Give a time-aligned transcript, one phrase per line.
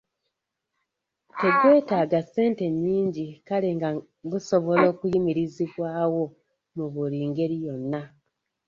[1.39, 3.89] Tegwetaaga ssente nnyingi kale nga
[4.31, 6.23] gusobola okuyimirizibwawo
[6.75, 8.01] mu buli ngeri yonna.